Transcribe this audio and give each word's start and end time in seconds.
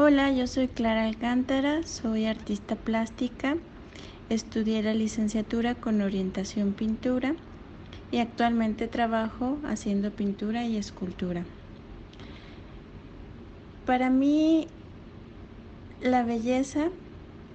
Hola, 0.00 0.30
yo 0.30 0.46
soy 0.46 0.68
Clara 0.68 1.06
Alcántara, 1.06 1.82
soy 1.82 2.26
artista 2.26 2.76
plástica, 2.76 3.56
estudié 4.30 4.80
la 4.80 4.94
licenciatura 4.94 5.74
con 5.74 6.02
orientación 6.02 6.72
pintura 6.72 7.34
y 8.12 8.18
actualmente 8.18 8.86
trabajo 8.86 9.58
haciendo 9.64 10.12
pintura 10.12 10.64
y 10.64 10.76
escultura. 10.76 11.42
Para 13.86 14.08
mí 14.08 14.68
la 16.00 16.22
belleza 16.22 16.90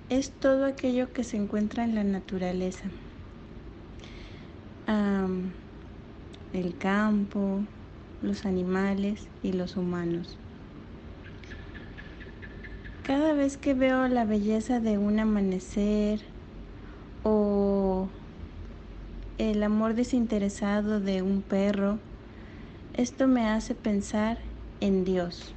es 0.09 0.31
todo 0.31 0.65
aquello 0.65 1.13
que 1.13 1.23
se 1.23 1.37
encuentra 1.37 1.85
en 1.85 1.95
la 1.95 2.03
naturaleza. 2.03 2.89
el 6.51 6.77
campo, 6.77 7.61
los 8.21 8.45
animales 8.45 9.29
y 9.43 9.53
los 9.53 9.77
humanos. 9.77 10.37
Cada 13.03 13.33
vez 13.33 13.57
que 13.57 13.73
veo 13.73 14.07
la 14.07 14.23
belleza 14.23 14.79
de 14.79 14.97
un 14.97 15.19
amanecer 15.19 16.21
o 17.23 18.07
el 19.37 19.61
amor 19.61 19.93
desinteresado 19.93 21.01
de 21.01 21.21
un 21.21 21.41
perro, 21.41 21.99
esto 22.93 23.27
me 23.27 23.45
hace 23.45 23.75
pensar 23.75 24.37
en 24.79 25.03
Dios. 25.03 25.53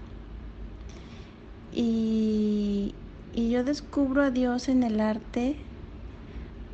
Y, 1.73 2.97
yo 3.37 3.63
descubro 3.63 4.23
a 4.23 4.31
Dios 4.33 4.69
en 4.69 4.83
el 4.83 5.01
arte 5.01 5.55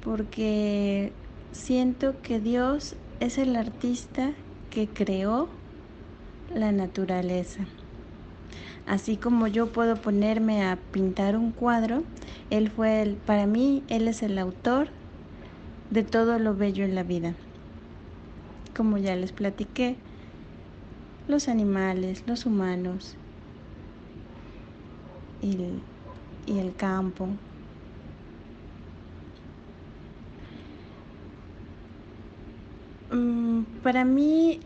porque 0.03 1.13
siento 1.51 2.23
que 2.23 2.41
Dios 2.41 2.97
es 3.21 3.37
el 3.37 3.57
artista 3.57 4.33
que 4.71 4.89
creó 4.89 5.51
la 6.55 6.73
naturaleza. 6.73 7.67
Así 8.87 9.17
como 9.17 9.47
yo 9.47 9.69
puedo 9.69 9.97
ponerme 9.97 10.65
a 10.65 10.77
pintar 10.91 11.37
un 11.37 11.53
cuadro, 11.53 12.03
él 12.51 12.69
fue 12.69 13.03
el, 13.03 13.15
para 13.15 13.47
mí, 13.47 13.85
él 13.89 14.09
es 14.09 14.23
el 14.23 14.39
autor 14.39 14.89
de 15.91 16.03
todo 16.03 16.39
lo 16.39 16.55
bello 16.55 16.85
en 16.85 16.95
la 16.95 17.03
vida. 17.03 17.35
Como 18.77 18.99
ya 18.99 19.15
les 19.15 19.33
platiqué, 19.33 19.97
los 21.29 21.49
animales, 21.49 22.25
los 22.27 22.45
humanos 22.47 23.15
y 25.41 25.53
el, 25.53 25.81
y 26.47 26.59
el 26.59 26.75
campo. 26.75 27.29
Mm, 33.13 33.63
para 33.83 34.05
mí, 34.05 34.61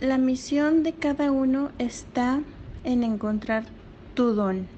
la 0.00 0.18
misión 0.18 0.82
de 0.82 0.94
cada 0.94 1.30
uno 1.30 1.70
está 1.78 2.40
en 2.84 3.02
encontrar 3.04 3.64
tu 4.14 4.34
don. 4.34 4.68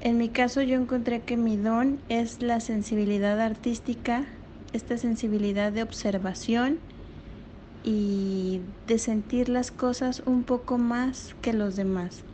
En 0.00 0.18
mi 0.18 0.30
caso 0.30 0.62
yo 0.62 0.76
encontré 0.76 1.22
que 1.24 1.36
mi 1.36 1.56
don 1.56 2.00
es 2.08 2.42
la 2.42 2.60
sensibilidad 2.60 3.40
artística, 3.40 4.26
esta 4.72 4.98
sensibilidad 4.98 5.72
de 5.72 5.82
observación 5.82 6.80
y 7.84 8.60
de 8.86 8.98
sentir 8.98 9.48
las 9.48 9.70
cosas 9.70 10.22
un 10.26 10.44
poco 10.44 10.78
más 10.78 11.34
que 11.40 11.52
los 11.52 11.76
demás. 11.76 12.24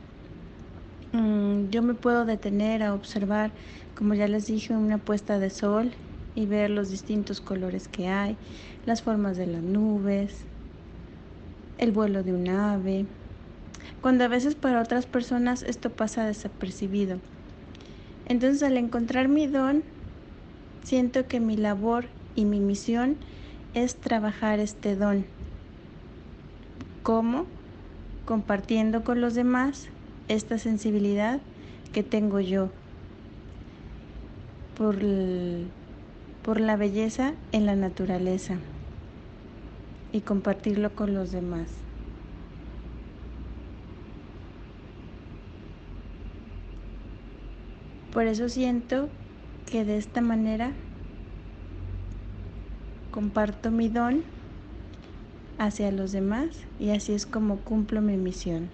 Mm, 1.13 1.69
yo 1.71 1.83
me 1.83 1.95
puedo 1.95 2.25
detener 2.25 2.83
a 2.83 2.95
observar, 2.95 3.55
como 3.95 4.15
ya 4.15 4.29
les 4.29 4.47
dije, 4.47 4.77
una 4.77 4.99
puesta 4.99 5.39
de 5.39 5.51
sol 5.51 5.95
y 6.35 6.47
ver 6.47 6.71
los 6.71 6.91
distintos 6.91 7.41
colores 7.41 7.89
que 7.89 8.09
hay, 8.09 8.39
las 8.85 9.03
formas 9.03 9.37
de 9.37 9.47
las 9.47 9.63
nubes, 9.63 10.49
el 11.79 11.93
vuelo 11.93 12.23
de 12.23 12.33
un 12.35 12.49
ave, 12.49 13.07
cuando 14.01 14.25
a 14.25 14.29
veces 14.29 14.55
para 14.55 14.81
otras 14.81 15.07
personas 15.07 15.63
esto 15.63 15.91
pasa 15.91 16.27
desapercibido. 16.27 17.19
Entonces 18.27 18.63
al 18.63 18.77
encontrar 18.77 19.29
mi 19.29 19.47
don, 19.47 19.83
siento 20.85 21.27
que 21.27 21.41
mi 21.41 21.57
labor 21.57 22.07
y 22.35 22.45
mi 22.45 22.61
misión 22.61 23.17
es 23.75 23.97
trabajar 23.97 24.61
este 24.61 24.97
don. 24.97 25.25
¿Cómo? 27.03 27.47
Compartiendo 28.27 29.03
con 29.03 29.21
los 29.21 29.35
demás 29.35 29.89
esta 30.29 30.59
sensibilidad 30.59 31.41
que 31.93 32.03
tengo 32.03 32.41
yo 32.41 32.69
por, 34.77 34.97
por 36.45 36.61
la 36.61 36.77
belleza 36.77 37.33
en 37.53 37.67
la 37.67 37.75
naturaleza 37.75 38.57
y 40.13 40.21
compartirlo 40.21 40.95
con 40.95 41.15
los 41.15 41.33
demás. 41.33 41.88
Por 48.19 48.27
eso 48.27 48.49
siento 48.49 49.11
que 49.65 49.85
de 49.85 49.97
esta 49.97 50.21
manera 50.21 50.75
comparto 53.13 53.71
mi 53.71 53.89
don 53.89 54.25
hacia 55.57 55.93
los 55.93 56.11
demás 56.11 56.49
y 56.81 56.91
así 56.91 57.13
es 57.13 57.27
como 57.27 57.61
cumplo 57.63 58.03
mi 58.03 58.17
misión. 58.17 58.71